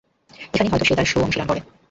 এখানেই 0.45 0.71
হয়তো 0.71 0.85
সে 0.87 0.97
তার 0.97 1.07
শো 1.07 1.17
অনুশীলন 1.19 1.47
করে। 1.47 1.61